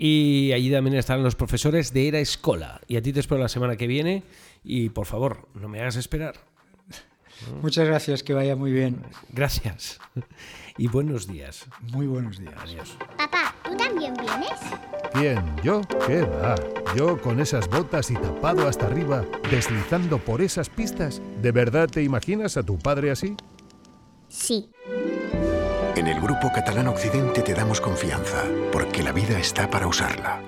Y 0.01 0.53
allí 0.53 0.71
también 0.71 0.95
estarán 0.95 1.23
los 1.23 1.35
profesores 1.35 1.91
de 1.91 2.07
Era 2.07 2.19
Escola. 2.19 2.79
Y 2.87 2.95
a 2.95 3.01
ti 3.01 3.11
te 3.11 3.19
espero 3.19 3.41
la 3.41 3.49
semana 3.49 3.75
que 3.75 3.85
viene. 3.85 4.23
Y 4.63 4.89
por 4.89 5.05
favor, 5.05 5.49
no 5.53 5.67
me 5.67 5.81
hagas 5.81 5.97
esperar. 5.97 6.35
Muchas 7.61 7.85
gracias, 7.85 8.23
que 8.23 8.33
vaya 8.33 8.55
muy 8.55 8.71
bien. 8.71 9.03
Gracias. 9.33 9.99
Y 10.77 10.87
buenos 10.87 11.27
días. 11.27 11.65
Muy 11.91 12.07
buenos 12.07 12.39
días. 12.39 12.53
Adiós. 12.57 12.97
Papá, 13.17 13.53
¿tú 13.65 13.75
también 13.75 14.13
vienes? 14.13 14.57
¿Quién? 15.13 15.43
¿Yo? 15.61 15.81
¿Qué 16.07 16.21
va? 16.21 16.55
¿Yo 16.95 17.21
con 17.21 17.41
esas 17.41 17.67
botas 17.67 18.09
y 18.09 18.13
tapado 18.13 18.69
hasta 18.69 18.85
arriba, 18.85 19.25
deslizando 19.51 20.17
por 20.17 20.41
esas 20.41 20.69
pistas? 20.69 21.21
¿De 21.41 21.51
verdad 21.51 21.89
te 21.89 22.03
imaginas 22.03 22.55
a 22.55 22.63
tu 22.63 22.79
padre 22.79 23.11
así? 23.11 23.35
Sí. 24.29 24.69
El 26.09 26.19
Grupo 26.19 26.51
Catalán 26.51 26.87
Occidente 26.87 27.43
te 27.43 27.53
damos 27.53 27.79
confianza, 27.79 28.43
porque 28.71 29.03
la 29.03 29.11
vida 29.11 29.37
está 29.37 29.69
para 29.69 29.85
usarla. 29.85 30.41